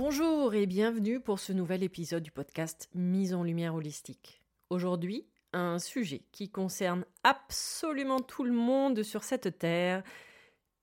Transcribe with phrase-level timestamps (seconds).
[0.00, 4.40] Bonjour et bienvenue pour ce nouvel épisode du podcast Mise en lumière holistique.
[4.70, 10.04] Aujourd'hui, un sujet qui concerne absolument tout le monde sur cette terre.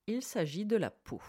[0.08, 1.22] Il s'agit de la peau.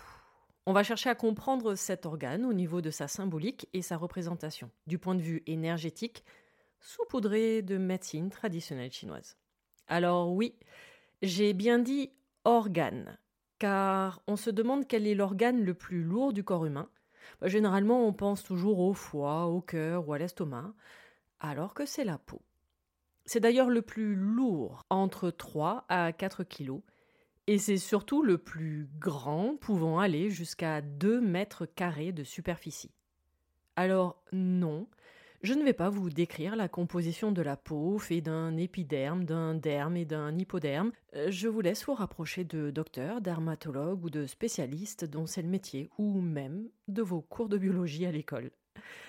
[0.66, 4.68] On va chercher à comprendre cet organe au niveau de sa symbolique et sa représentation,
[4.88, 6.24] du point de vue énergétique,
[6.80, 9.36] saupoudré de médecine traditionnelle chinoise.
[9.86, 10.56] Alors oui,
[11.22, 12.10] j'ai bien dit
[12.44, 13.16] organe,
[13.60, 16.90] car on se demande quel est l'organe le plus lourd du corps humain,
[17.40, 20.74] bah, généralement, on pense toujours au foie, au cœur ou à l'estomac,
[21.40, 22.42] alors que c'est la peau.
[23.24, 26.82] C'est d'ailleurs le plus lourd, entre 3 à 4 kilos,
[27.46, 32.92] et c'est surtout le plus grand, pouvant aller jusqu'à 2 mètres carrés de superficie.
[33.76, 34.88] Alors non,
[35.42, 39.54] je ne vais pas vous décrire la composition de la peau fait d'un épiderme, d'un
[39.54, 40.92] derme et d'un hypoderme.
[41.14, 45.48] Euh, je vous laisse vous rapprocher de docteurs, dermatologues ou de spécialistes dont c'est le
[45.48, 48.50] métier, ou même de vos cours de biologie à l'école.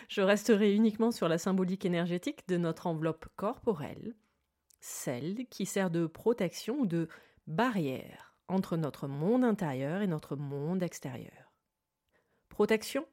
[0.09, 4.15] Je resterai uniquement sur la symbolique énergétique de notre enveloppe corporelle,
[4.79, 7.07] celle qui sert de protection ou de
[7.47, 11.51] barrière entre notre monde intérieur et notre monde extérieur.
[12.49, 13.05] Protection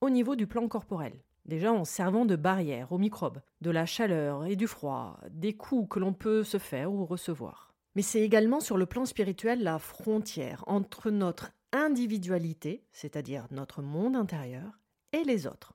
[0.00, 1.14] au niveau du plan corporel
[1.44, 5.88] déjà en servant de barrière aux microbes, de la chaleur et du froid, des coups
[5.88, 7.74] que l'on peut se faire ou recevoir.
[7.94, 14.16] Mais c'est également sur le plan spirituel la frontière entre notre individualité, c'est-à-dire notre monde
[14.16, 14.78] intérieur,
[15.12, 15.74] et les autres,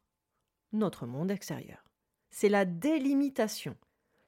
[0.73, 1.83] notre monde extérieur.
[2.29, 3.75] C'est la délimitation,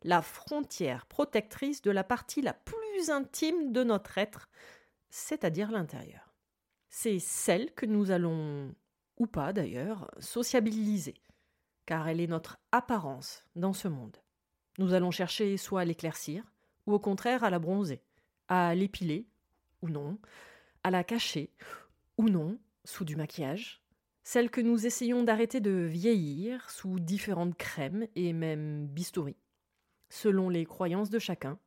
[0.04, 4.50] la frontière protectrice de la partie la plus intime de notre être,
[5.10, 6.34] c'est-à-dire l'intérieur.
[6.90, 8.74] C'est celle que nous allons,
[9.18, 11.16] ou pas d'ailleurs, sociabiliser,
[11.90, 14.18] car elle est notre apparence dans ce monde.
[14.78, 16.44] Nous allons chercher soit à l'éclaircir,
[16.86, 18.04] ou au contraire à la bronzer,
[18.48, 19.28] à l'épiler,
[19.82, 20.20] ou non,
[20.84, 21.52] à la cacher,
[22.20, 23.82] ou non, sous du maquillage,
[24.22, 29.40] celle que nous essayons d'arrêter de vieillir sous différentes crèmes et même bistouris,
[30.10, 31.58] selon les croyances de chacun,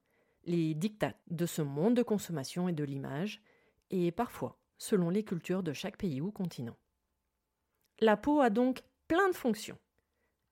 [0.44, 3.42] les dictats de ce monde de consommation et de l'image,
[3.90, 6.76] et parfois selon les cultures de chaque pays ou continent.
[7.98, 9.78] La peau a donc plein de fonctions.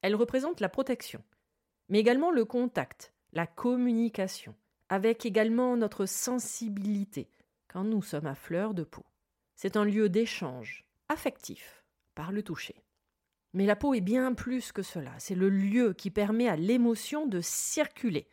[0.02, 1.22] Elle représente la protection,
[1.88, 4.54] mais également le contact, la communication,
[4.88, 7.30] avec également notre sensibilité
[7.68, 9.04] quand nous sommes à fleur de peau.
[9.54, 12.82] C'est un lieu d'échange affectif par le toucher.
[13.52, 17.26] Mais la peau est bien plus que cela, c'est le lieu qui permet à l'émotion
[17.26, 18.28] de circuler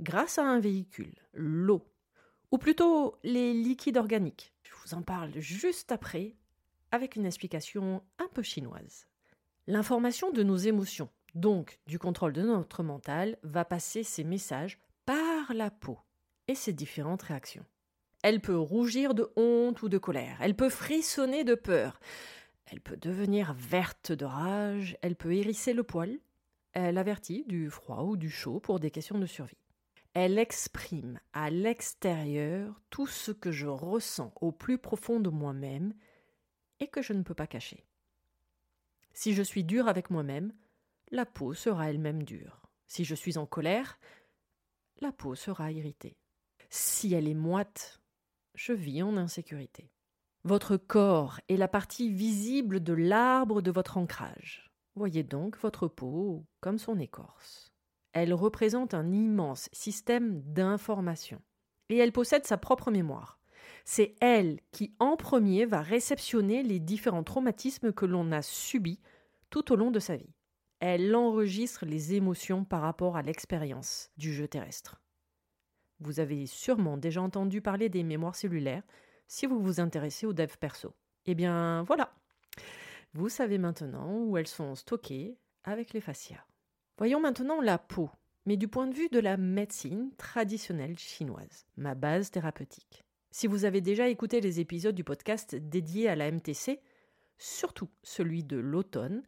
[0.00, 1.84] grâce à un véhicule, l'eau,
[2.50, 4.52] ou plutôt les liquides organiques.
[4.62, 6.36] Je vous en parle juste après
[6.92, 9.06] avec une explication un peu chinoise.
[9.68, 15.52] L'information de nos émotions, donc du contrôle de notre mental, va passer ces messages par
[15.54, 15.98] la peau
[16.46, 17.64] et ses différentes réactions.
[18.22, 22.00] Elle peut rougir de honte ou de colère, elle peut frissonner de peur,
[22.66, 26.18] Elle peut devenir verte de rage, elle peut hérisser le poil,
[26.72, 29.58] elle avertit du froid ou du chaud pour des questions de survie.
[30.14, 35.94] Elle exprime à l'extérieur tout ce que je ressens au plus profond de moi-même
[36.80, 37.84] et que je ne peux pas cacher.
[39.16, 40.52] Si je suis dur avec moi-même,
[41.10, 42.60] la peau sera elle-même dure.
[42.86, 43.98] Si je suis en colère,
[45.00, 46.18] la peau sera irritée.
[46.68, 48.02] Si elle est moite,
[48.54, 49.90] je vis en insécurité.
[50.44, 54.70] Votre corps est la partie visible de l'arbre de votre ancrage.
[54.96, 57.72] Voyez donc votre peau comme son écorce.
[58.12, 61.40] Elle représente un immense système d'information.
[61.88, 63.38] Et elle possède sa propre mémoire.
[63.88, 68.98] C'est elle qui, en premier, va réceptionner les différents traumatismes que l'on a subis
[69.48, 70.34] tout au long de sa vie.
[70.80, 75.00] Elle enregistre les émotions par rapport à l'expérience du jeu terrestre.
[76.00, 78.82] Vous avez sûrement déjà entendu parler des mémoires cellulaires
[79.28, 80.92] si vous vous intéressez au dev perso.
[81.24, 82.12] Eh bien voilà,
[83.14, 86.44] vous savez maintenant où elles sont stockées avec les fascias.
[86.98, 88.10] Voyons maintenant la peau,
[88.46, 93.05] mais du point de vue de la médecine traditionnelle chinoise, ma base thérapeutique.
[93.30, 96.80] Si vous avez déjà écouté les épisodes du podcast dédiés à la MTC,
[97.38, 99.22] surtout celui de l'automne,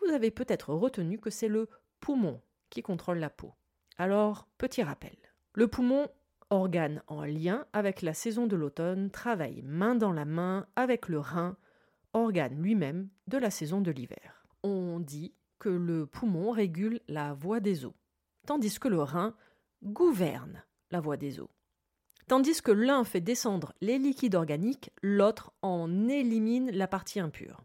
[0.00, 1.68] vous avez peut-être retenu que c'est le
[2.00, 2.40] poumon
[2.70, 3.54] qui contrôle la peau.
[3.98, 5.16] Alors, petit rappel.
[5.52, 6.08] Le poumon,
[6.48, 11.18] organe en lien avec la saison de l'automne, travaille main dans la main avec le
[11.18, 11.56] rein,
[12.12, 14.46] organe lui-même de la saison de l'hiver.
[14.62, 17.94] On dit que le poumon régule la voie des eaux,
[18.46, 19.34] tandis que le rein
[19.82, 21.50] gouverne la voie des eaux.
[22.30, 27.64] Tandis que l'un fait descendre les liquides organiques, l'autre en élimine la partie impure.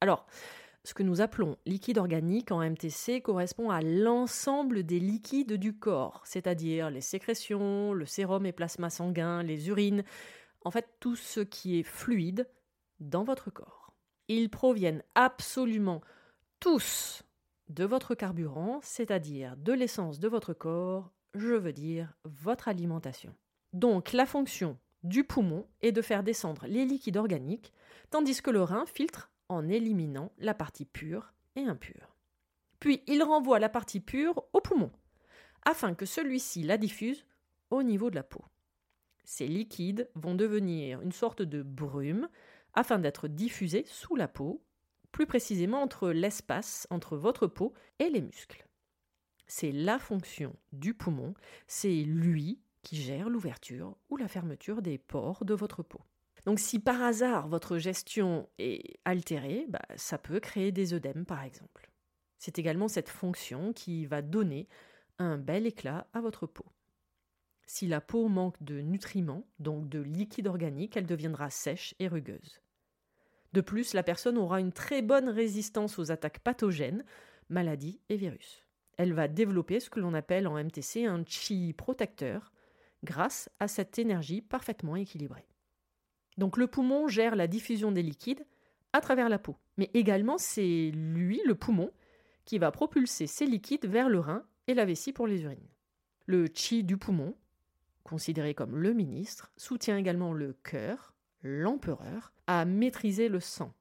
[0.00, 0.28] Alors,
[0.84, 6.22] ce que nous appelons liquide organique en MTC correspond à l'ensemble des liquides du corps,
[6.24, 10.04] c'est-à-dire les sécrétions, le sérum et plasma sanguin, les urines,
[10.64, 12.48] en fait tout ce qui est fluide
[13.00, 13.92] dans votre corps.
[14.28, 16.00] Ils proviennent absolument
[16.60, 17.24] tous
[17.70, 23.34] de votre carburant, c'est-à-dire de l'essence de votre corps, je veux dire votre alimentation.
[23.72, 27.72] Donc la fonction du poumon est de faire descendre les liquides organiques,
[28.10, 32.16] tandis que le rein filtre en éliminant la partie pure et impure.
[32.78, 34.90] Puis il renvoie la partie pure au poumon,
[35.64, 37.26] afin que celui-ci la diffuse
[37.70, 38.44] au niveau de la peau.
[39.24, 42.28] Ces liquides vont devenir une sorte de brume
[42.74, 44.64] afin d'être diffusés sous la peau,
[45.12, 48.66] plus précisément entre l'espace entre votre peau et les muscles.
[49.46, 51.34] C'est la fonction du poumon,
[51.66, 56.00] c'est lui qui gère l'ouverture ou la fermeture des pores de votre peau.
[56.46, 61.42] Donc si par hasard votre gestion est altérée, bah, ça peut créer des œdèmes par
[61.42, 61.90] exemple.
[62.38, 64.66] C'est également cette fonction qui va donner
[65.18, 66.64] un bel éclat à votre peau.
[67.66, 72.60] Si la peau manque de nutriments, donc de liquide organique, elle deviendra sèche et rugueuse.
[73.52, 77.04] De plus, la personne aura une très bonne résistance aux attaques pathogènes,
[77.48, 78.64] maladies et virus.
[78.96, 82.52] Elle va développer ce que l'on appelle en MTC un chi protecteur,
[83.04, 85.46] grâce à cette énergie parfaitement équilibrée.
[86.38, 88.46] Donc le poumon gère la diffusion des liquides
[88.92, 89.56] à travers la peau.
[89.76, 91.90] Mais également, c'est lui, le poumon,
[92.44, 95.68] qui va propulser ces liquides vers le rein et la vessie pour les urines.
[96.26, 97.34] Le chi du poumon,
[98.02, 103.72] considéré comme le ministre, soutient également le cœur, l'empereur, à maîtriser le sang.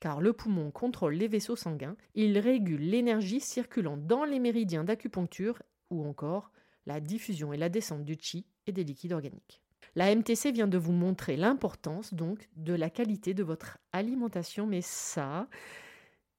[0.00, 5.62] Car le poumon contrôle les vaisseaux sanguins, il régule l'énergie circulant dans les méridiens d'acupuncture
[5.90, 6.50] ou encore
[6.86, 9.60] la diffusion et la descente du chi et des liquides organiques.
[9.94, 14.80] La MTC vient de vous montrer l'importance donc de la qualité de votre alimentation, mais
[14.80, 15.48] ça,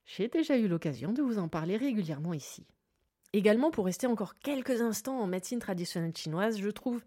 [0.06, 2.66] j'ai déjà eu l'occasion de vous en parler régulièrement ici.
[3.32, 7.04] Également, pour rester encore quelques instants en médecine traditionnelle chinoise, je trouve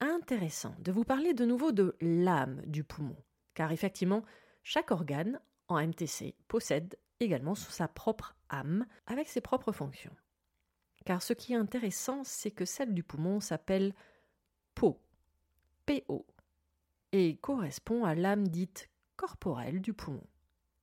[0.00, 3.16] intéressant de vous parler de nouveau de l'âme du poumon,
[3.54, 4.24] car effectivement,
[4.62, 10.14] chaque organe en MTC possède également sa propre âme avec ses propres fonctions.
[11.08, 13.94] Car ce qui est intéressant, c'est que celle du poumon s'appelle
[14.74, 15.00] peau
[15.86, 16.26] PO
[17.12, 20.26] et correspond à l'âme dite corporelle du poumon.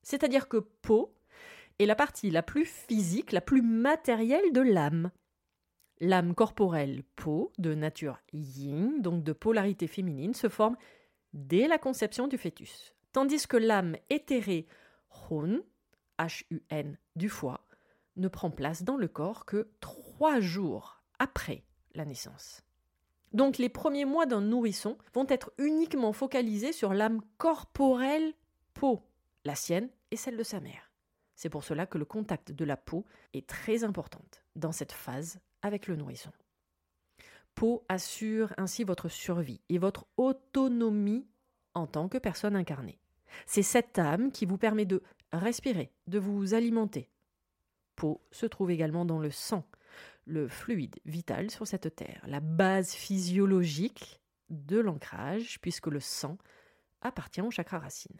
[0.01, 1.13] C'est-à-dire que peau
[1.77, 5.11] est la partie la plus physique, la plus matérielle de l'âme.
[5.99, 10.75] L'âme corporelle peau, de nature yin, donc de polarité féminine, se forme
[11.33, 14.65] dès la conception du fœtus, tandis que l'âme éthérée
[15.29, 15.61] hun,
[16.17, 17.64] H-U-N, du foie,
[18.17, 22.61] ne prend place dans le corps que trois jours après la naissance.
[23.33, 28.33] Donc les premiers mois d'un nourrisson vont être uniquement focalisés sur l'âme corporelle
[28.73, 29.01] peau,
[29.43, 30.91] la sienne et celle de sa mère.
[31.35, 34.23] C'est pour cela que le contact de la peau est très important
[34.55, 36.31] dans cette phase avec le nourrisson.
[37.55, 41.27] Peau assure ainsi votre survie et votre autonomie
[41.73, 42.99] en tant que personne incarnée.
[43.45, 45.03] C'est cette âme qui vous permet de
[45.33, 47.09] respirer, de vous alimenter.
[47.95, 49.65] Peau se trouve également dans le sang,
[50.25, 56.37] le fluide vital sur cette terre, la base physiologique de l'ancrage, puisque le sang
[57.01, 58.19] appartient au chakra racine.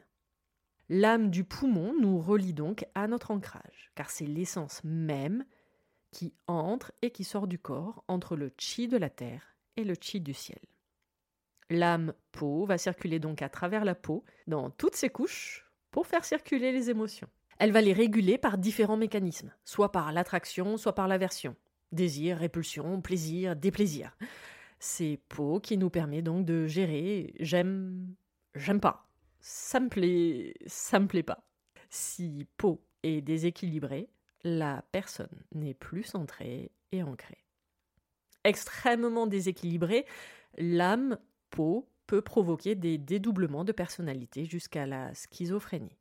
[0.90, 5.46] L'âme du poumon nous relie donc à notre ancrage, car c'est l'essence même
[6.12, 9.96] qui entre et qui sort du corps entre le chi de la terre et le
[10.00, 10.60] chi du ciel.
[11.70, 16.24] L'âme peau va circuler donc à travers la peau, dans toutes ses couches, pour faire
[16.24, 17.30] circuler les émotions.
[17.58, 21.56] Elle va les réguler par différents mécanismes, soit par l'attraction, soit par l'aversion.
[21.92, 24.18] Désir, répulsion, plaisir, déplaisir.
[24.80, 28.14] C'est peau qui nous permet donc de gérer j'aime,
[28.56, 29.08] j'aime pas,
[29.40, 31.48] ça me plaît, ça me plaît pas.
[31.90, 34.10] Si peau est déséquilibrée,
[34.44, 37.46] la personne n'est plus centrée et ancrée.
[38.44, 40.06] Extrêmement déséquilibrée,
[40.58, 41.18] l'âme
[41.50, 45.98] peau peut provoquer des dédoublements de personnalité jusqu'à la schizophrénie.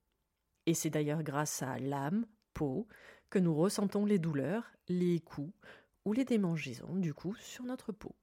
[0.66, 2.86] Et c'est d'ailleurs grâce à l'âme, peau,
[3.30, 5.52] que nous ressentons les douleurs, les coups
[6.04, 8.14] ou les démangeaisons du coup sur notre peau.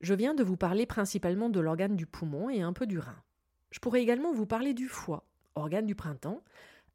[0.00, 3.22] Je viens de vous parler principalement de l'organe du poumon et un peu du rein.
[3.70, 5.24] Je pourrais également vous parler du foie,
[5.54, 6.42] organe du printemps,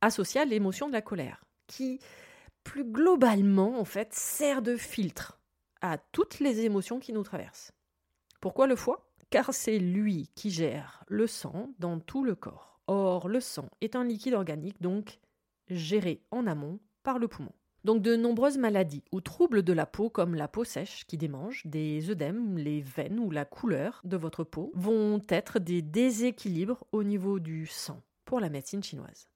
[0.01, 1.99] associé à l'émotion de la colère, qui,
[2.63, 5.39] plus globalement, en fait, sert de filtre
[5.81, 7.71] à toutes les émotions qui nous traversent.
[8.41, 9.09] Pourquoi le foie?
[9.29, 12.78] Car c'est lui qui gère le sang dans tout le corps.
[12.91, 15.19] Or, le sang est un liquide organique, donc
[15.67, 17.51] géré en amont par le poumon.
[17.83, 21.61] Donc de nombreuses maladies ou troubles de la peau comme la peau sèche qui démange,
[21.67, 27.03] des œdèmes, les veines ou la couleur de votre peau vont être des déséquilibres au
[27.03, 29.29] niveau du sang pour la médecine chinoise.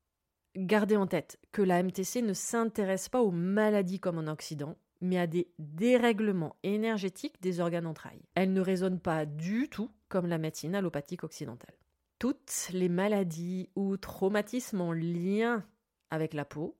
[0.57, 5.19] Gardez en tête que la MTC ne s'intéresse pas aux maladies comme en Occident, mais
[5.19, 8.25] à des dérèglements énergétiques des organes entrailles.
[8.33, 11.75] Elle ne résonne pas du tout comme la médecine allopathique occidentale
[12.23, 15.61] toutes les maladies ou traumatismes en lien
[16.09, 16.77] avec la peau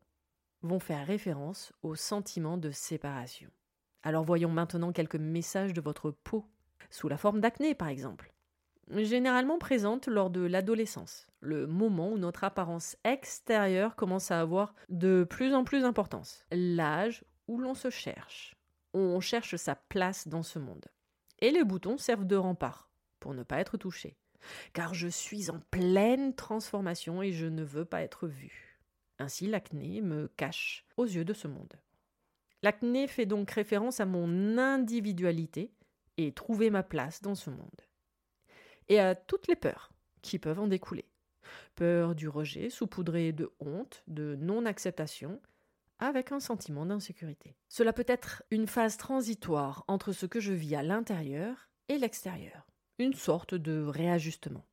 [0.61, 3.49] vont faire référence au sentiment de séparation.
[4.03, 6.45] Alors voyons maintenant quelques messages de votre peau,
[6.89, 8.31] sous la forme d'acné par exemple.
[8.89, 15.27] Généralement présente lors de l'adolescence, le moment où notre apparence extérieure commence à avoir de
[15.29, 18.55] plus en plus d'importance, l'âge où l'on se cherche.
[18.93, 20.85] On cherche sa place dans ce monde.
[21.39, 24.15] Et les boutons servent de rempart pour ne pas être touché
[24.73, 28.79] car je suis en pleine transformation et je ne veux pas être vue.
[29.19, 31.73] Ainsi l'acné me cache aux yeux de ce monde.
[32.61, 35.71] L'acné fait donc référence à mon individualité
[36.17, 37.81] et trouver ma place dans ce monde.
[38.87, 41.05] Et à toutes les peurs qui peuvent en découler.
[41.75, 45.41] Peur du rejet saupoudré de honte, de non-acceptation,
[45.99, 47.55] avec un sentiment d'insécurité.
[47.69, 52.72] Cela peut être une phase transitoire entre ce que je vis à l'intérieur et l'extérieur
[53.03, 54.65] une sorte de réajustement.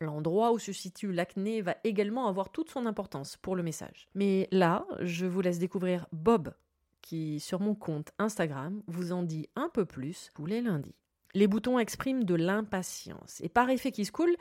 [0.00, 4.08] L'endroit où se situe l'acné va également avoir toute son importance pour le message.
[4.14, 6.52] Mais là, je vous laisse découvrir Bob,
[7.00, 10.96] qui sur mon compte Instagram vous en dit un peu plus tous les lundis.
[11.34, 14.36] Les boutons expriment de l'impatience et par effet qui se coule,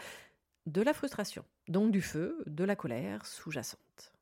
[0.66, 4.14] de la frustration, donc du feu, de la colère sous-jacente.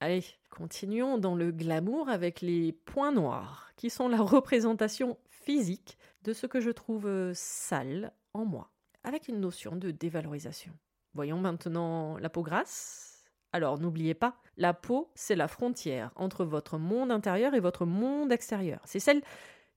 [0.00, 6.32] Allez, continuons dans le glamour avec les points noirs, qui sont la représentation physique de
[6.32, 8.70] ce que je trouve sale en moi,
[9.04, 10.72] avec une notion de dévalorisation.
[11.14, 13.24] Voyons maintenant la peau grasse.
[13.52, 18.30] Alors n'oubliez pas, la peau, c'est la frontière entre votre monde intérieur et votre monde
[18.30, 18.80] extérieur.
[18.84, 19.22] C'est celle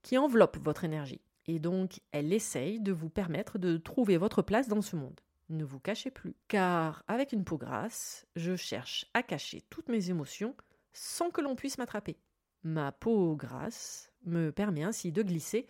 [0.02, 1.22] qui enveloppe votre énergie.
[1.48, 5.20] Et donc, elle essaye de vous permettre de trouver votre place dans ce monde.
[5.50, 6.36] Ne vous cachez plus.
[6.48, 10.56] Car avec une peau grasse, je cherche à cacher toutes mes émotions
[10.94, 12.18] sans que l'on puisse m'attraper.
[12.64, 15.68] Ma peau grasse me permet ainsi de glisser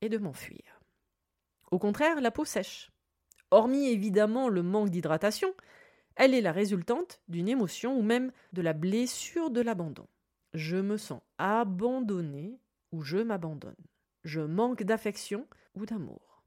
[0.00, 0.77] et de m'enfuir.
[1.70, 2.90] Au contraire, la peau sèche.
[3.50, 5.54] Hormis évidemment le manque d'hydratation,
[6.16, 10.06] elle est la résultante d'une émotion ou même de la blessure de l'abandon.
[10.54, 12.58] Je me sens abandonné
[12.92, 13.76] ou je m'abandonne.
[14.24, 16.42] Je manque d'affection ou d'amour.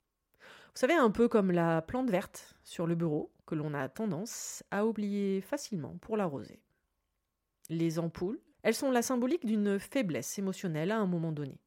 [0.73, 4.63] Vous savez, un peu comme la plante verte sur le bureau que l'on a tendance
[4.71, 6.61] à oublier facilement pour l'arroser.
[7.69, 11.59] Les ampoules, elles sont la symbolique d'une faiblesse émotionnelle à un moment donné.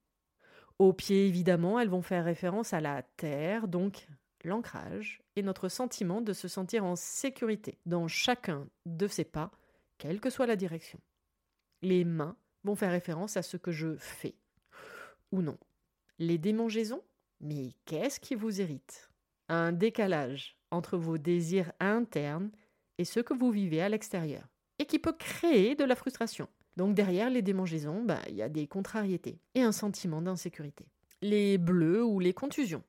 [0.79, 4.09] Au pied, évidemment, elles vont faire référence à la terre, donc
[4.43, 9.51] l'ancrage, et notre sentiment de se sentir en sécurité dans chacun de ses pas,
[9.99, 10.99] quelle que soit la direction.
[11.83, 14.37] Les mains vont faire référence à ce que je fais,
[15.33, 15.59] ou non.
[16.19, 17.03] Les démangeaisons?
[17.41, 19.11] Mais qu'est-ce qui vous irrite?
[19.49, 22.51] Un décalage entre vos désirs internes
[22.99, 26.49] et ce que vous vivez à l'extérieur, et qui peut créer de la frustration.
[26.77, 30.89] Donc derrière les démangeaisons, bah, il y a des contrariétés et un sentiment d'insécurité.
[31.23, 32.83] Les bleus ou les contusions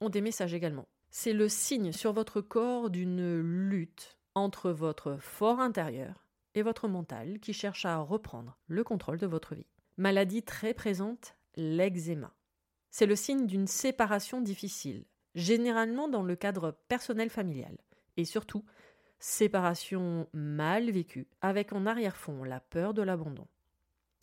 [0.00, 0.86] ont des messages également.
[1.10, 7.38] C'est le signe sur votre corps d'une lutte entre votre fort intérieur et votre mental
[7.40, 9.66] qui cherche à reprendre le contrôle de votre vie.
[9.98, 12.32] Maladie très présente, l'eczéma.
[12.90, 17.76] C'est le signe d'une séparation difficile, généralement dans le cadre personnel familial,
[18.16, 18.64] et surtout
[19.22, 23.46] séparation mal vécue, avec en arrière-fond la peur de l'abandon.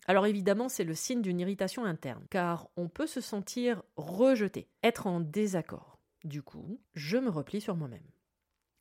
[0.06, 5.06] Alors évidemment, c'est le signe d'une irritation interne, car on peut se sentir rejeté, être
[5.06, 5.98] en désaccord.
[6.24, 8.06] Du coup, je me replie sur moi-même.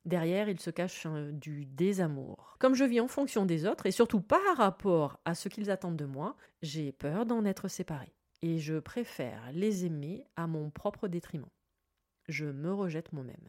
[0.03, 2.57] Derrière, il se cache du désamour.
[2.59, 5.97] Comme je vis en fonction des autres, et surtout par rapport à ce qu'ils attendent
[5.97, 8.13] de moi, j'ai peur d'en être séparé.
[8.41, 11.49] Et je préfère les aimer à mon propre détriment.
[12.27, 13.47] Je me rejette moi-même.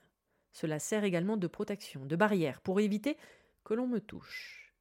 [0.53, 3.17] Cela sert également de protection, de barrière, pour éviter
[3.65, 4.75] que l'on me touche.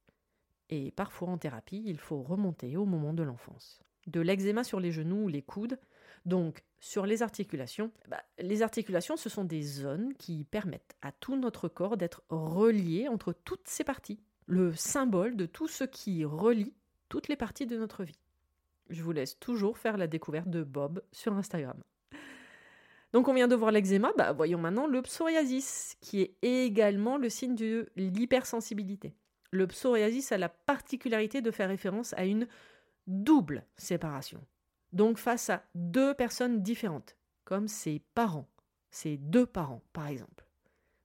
[0.68, 3.82] Et parfois en thérapie, il faut remonter au moment de l'enfance.
[4.06, 5.78] De l'eczéma sur les genoux ou les coudes,
[6.24, 11.36] donc sur les articulations, bah, les articulations, ce sont des zones qui permettent à tout
[11.36, 16.74] notre corps d'être relié entre toutes ces parties, le symbole de tout ce qui relie
[17.08, 18.20] toutes les parties de notre vie.
[18.88, 21.80] Je vous laisse toujours faire la découverte de Bob sur Instagram.
[23.12, 27.28] Donc on vient de voir l'eczéma, bah voyons maintenant le psoriasis, qui est également le
[27.28, 29.14] signe de l'hypersensibilité.
[29.50, 32.46] Le psoriasis a la particularité de faire référence à une
[33.08, 34.44] double séparation.
[34.92, 38.48] Donc face à deux personnes différentes, comme ses parents,
[38.90, 40.46] ses deux parents par exemple.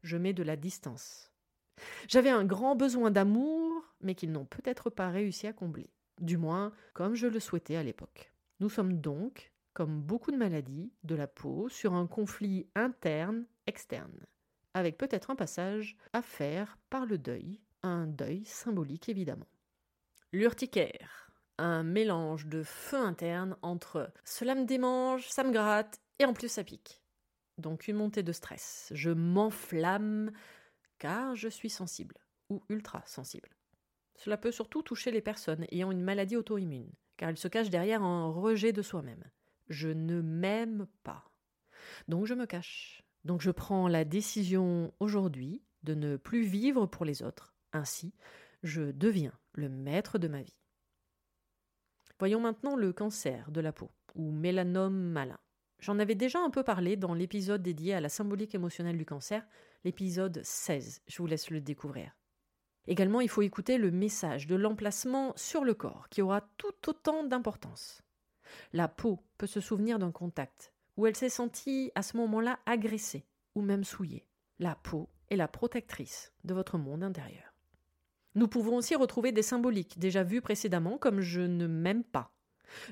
[0.03, 1.31] Je mets de la distance.
[2.07, 5.89] J'avais un grand besoin d'amour, mais qu'ils n'ont peut-être pas réussi à combler.
[6.21, 8.31] Du moins, comme je le souhaitais à l'époque.
[8.59, 14.25] Nous sommes donc, comme beaucoup de maladies de la peau, sur un conflit interne-externe,
[14.73, 19.47] avec peut-être un passage à faire par le deuil, un deuil symbolique évidemment.
[20.33, 21.25] L'urticaire
[21.57, 26.49] un mélange de feu interne entre cela me démange, ça me gratte et en plus
[26.49, 27.01] ça pique.
[27.57, 28.91] Donc une montée de stress.
[28.93, 30.31] Je m'enflamme
[30.99, 32.15] car je suis sensible
[32.49, 33.49] ou ultra sensible.
[34.15, 38.03] Cela peut surtout toucher les personnes ayant une maladie auto-immune, car elles se cachent derrière
[38.03, 39.23] un rejet de soi-même.
[39.67, 41.29] Je ne m'aime pas.
[42.07, 43.03] Donc je me cache.
[43.23, 47.55] Donc je prends la décision aujourd'hui de ne plus vivre pour les autres.
[47.73, 48.13] Ainsi,
[48.63, 50.57] je deviens le maître de ma vie.
[52.19, 55.37] Voyons maintenant le cancer de la peau, ou mélanome malin.
[55.79, 59.45] J'en avais déjà un peu parlé dans l'épisode dédié à la symbolique émotionnelle du cancer,
[59.83, 61.01] l'épisode 16.
[61.05, 62.15] Je vous laisse le découvrir.
[62.87, 67.23] Également, il faut écouter le message de l'emplacement sur le corps, qui aura tout autant
[67.23, 68.04] d'importance.
[68.73, 73.25] La peau peut se souvenir d'un contact, où elle s'est sentie à ce moment-là agressée,
[73.55, 74.25] ou même souillée.
[74.59, 77.53] La peau est la protectrice de votre monde intérieur.
[78.35, 82.31] Nous pouvons aussi retrouver des symboliques déjà vus précédemment comme je ne m'aime pas.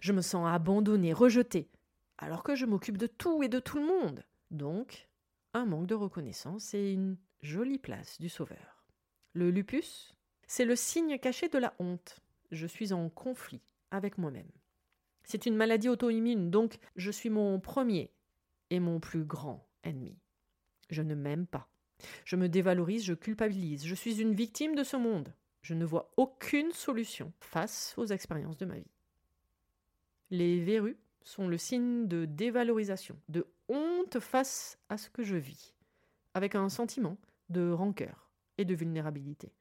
[0.02, 1.70] Je me sens abandonné, rejeté,
[2.18, 4.24] alors que je m'occupe de tout et de tout le monde.
[4.52, 5.10] Donc,
[5.54, 8.86] un manque de reconnaissance et une jolie place du sauveur.
[9.34, 10.16] Le lupus,
[10.48, 12.20] c'est le signe caché de la honte.
[12.52, 13.62] Je suis en conflit
[13.92, 14.52] avec moi-même.
[15.24, 18.12] C'est une maladie auto-immune, donc je suis mon premier
[18.70, 20.18] et mon plus grand ennemi.
[20.90, 21.70] Je ne m'aime pas.
[22.26, 25.34] Je me dévalorise, je culpabilise, je suis une victime de ce monde.
[25.62, 28.92] Je ne vois aucune solution face aux expériences de ma vie.
[30.30, 35.74] Les verrues sont le signe de dévalorisation, de honte face à ce que je vis,
[36.34, 37.18] avec un sentiment
[37.50, 39.54] de rancœur et de vulnérabilité.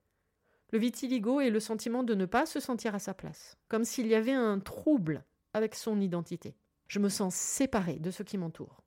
[0.72, 4.06] Le vitiligo est le sentiment de ne pas se sentir à sa place, comme s'il
[4.06, 6.56] y avait un trouble avec son identité.
[6.88, 8.82] Je me sens séparé de ce qui m'entoure.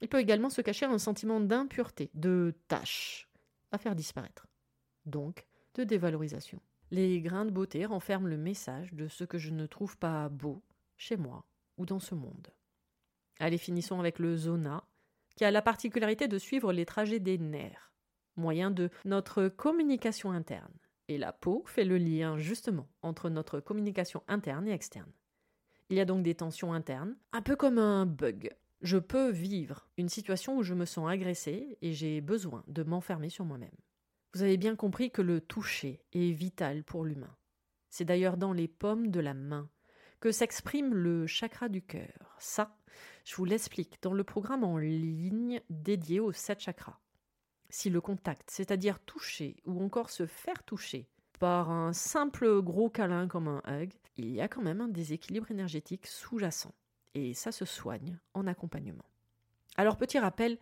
[0.00, 3.28] Il peut également se cacher un sentiment d'impureté, de tâche
[3.72, 4.46] à faire disparaître.
[5.06, 6.60] Donc, de dévalorisation.
[6.90, 10.62] Les grains de beauté renferment le message de ce que je ne trouve pas beau
[10.96, 11.44] chez moi
[11.76, 12.48] ou dans ce monde.
[13.40, 14.84] Allez, finissons avec le zona,
[15.36, 17.92] qui a la particularité de suivre les trajets des nerfs,
[18.36, 20.72] moyen de notre communication interne.
[21.08, 25.12] Et la peau fait le lien justement entre notre communication interne et externe.
[25.90, 28.50] Il y a donc des tensions internes, un peu comme un bug
[28.84, 33.30] je peux vivre une situation où je me sens agressée et j'ai besoin de m'enfermer
[33.30, 33.74] sur moi-même.
[34.34, 37.34] Vous avez bien compris que le toucher est vital pour l'humain.
[37.88, 39.70] C'est d'ailleurs dans les pommes de la main
[40.20, 42.36] que s'exprime le chakra du cœur.
[42.38, 42.76] Ça,
[43.24, 47.00] je vous l'explique dans le programme en ligne dédié aux sept chakras.
[47.70, 51.08] Si le contact, c'est-à-dire toucher ou encore se faire toucher
[51.44, 55.50] par un simple gros câlin comme un hug, il y a quand même un déséquilibre
[55.50, 56.72] énergétique sous-jacent
[57.12, 59.04] et ça se soigne en accompagnement.
[59.76, 60.56] Alors petit rappel,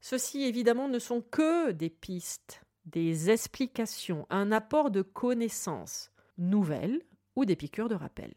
[0.00, 7.02] ceci évidemment ne sont que des pistes, des explications, un apport de connaissances nouvelles
[7.34, 8.32] ou des piqûres de rappel.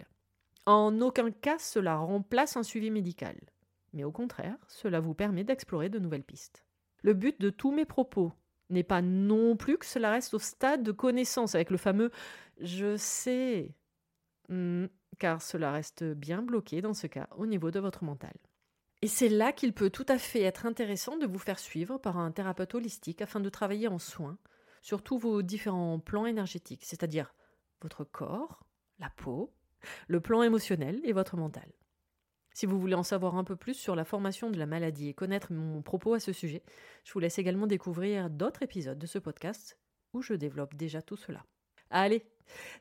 [0.66, 3.40] En aucun cas cela remplace un suivi médical,
[3.94, 6.66] mais au contraire, cela vous permet d'explorer de nouvelles pistes.
[7.04, 8.34] Le but de tous mes propos
[8.70, 12.12] n'est pas non plus que cela reste au stade de connaissance avec le fameux
[12.60, 13.76] je sais,
[14.50, 14.86] hmm,
[15.20, 18.34] car cela reste bien bloqué dans ce cas au niveau de votre mental.
[19.02, 22.18] Et c'est là qu'il peut tout à fait être intéressant de vous faire suivre par
[22.18, 24.38] un thérapeute holistique afin de travailler en soins
[24.82, 27.34] sur tous vos différents plans énergétiques, c'est-à-dire
[27.82, 28.66] votre corps,
[29.00, 29.54] la peau,
[30.08, 31.70] le plan émotionnel et votre mental.
[32.54, 35.14] Si vous voulez en savoir un peu plus sur la formation de la maladie et
[35.16, 36.62] connaître mon propos à ce sujet,
[37.04, 39.80] je vous laisse également découvrir d'autres épisodes de ce podcast
[40.14, 41.44] où je développe déjà tout cela.
[41.90, 42.24] Allez,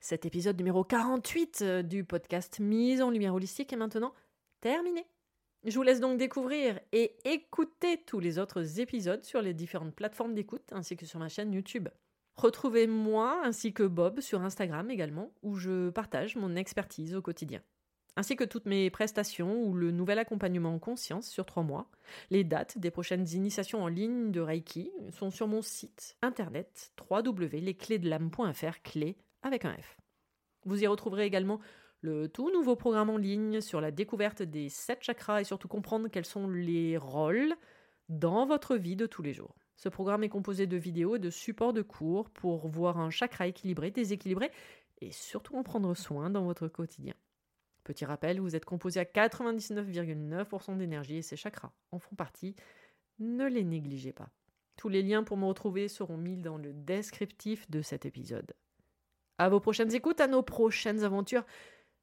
[0.00, 4.12] cet épisode numéro 48 euh, du podcast Mise en lumière holistique est maintenant
[4.60, 5.06] terminé.
[5.64, 10.34] Je vous laisse donc découvrir et écouter tous les autres épisodes sur les différentes plateformes
[10.34, 11.88] d'écoute ainsi que sur ma chaîne YouTube.
[12.34, 17.62] Retrouvez moi ainsi que Bob sur Instagram également où je partage mon expertise au quotidien
[18.16, 21.90] ainsi que toutes mes prestations ou le nouvel accompagnement en conscience sur trois mois.
[22.30, 28.82] Les dates des prochaines initiations en ligne de Reiki sont sur mon site internet www.lesclésdelame.fr,
[28.82, 29.96] clé avec un F.
[30.64, 31.60] Vous y retrouverez également
[32.00, 36.08] le tout nouveau programme en ligne sur la découverte des sept chakras et surtout comprendre
[36.08, 37.54] quels sont les rôles
[38.08, 39.54] dans votre vie de tous les jours.
[39.76, 43.46] Ce programme est composé de vidéos et de supports de cours pour voir un chakra
[43.46, 44.50] équilibré, déséquilibré
[45.00, 47.14] et surtout en prendre soin dans votre quotidien.
[47.84, 52.54] Petit rappel, vous êtes composé à 99,9% d'énergie et ces chakras en font partie.
[53.18, 54.30] Ne les négligez pas.
[54.76, 58.52] Tous les liens pour me retrouver seront mis dans le descriptif de cet épisode.
[59.38, 61.44] À vos prochaines écoutes, à nos prochaines aventures.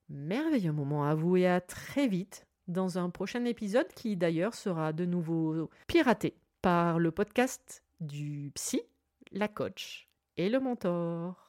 [0.09, 4.93] Merveilleux moment à vous et à très vite dans un prochain épisode qui d'ailleurs sera
[4.93, 8.81] de nouveau piraté par le podcast du psy,
[9.31, 11.48] la coach et le mentor.